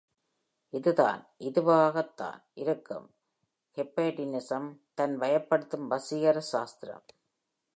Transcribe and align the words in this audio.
இது 0.73 0.93
தான்- 0.93 1.21
இதுவாகதான் 1.47 2.39
இருக்கும்- 2.53 3.07
ஹிப்னாடிசம் 3.77 4.69
(தன் 4.93 5.15
வயப்படுத்தும் 5.17 5.87
வசீகர 5.87 6.39
சாஸ்திரம்). 6.51 7.05